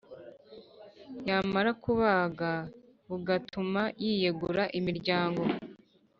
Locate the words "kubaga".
1.83-2.51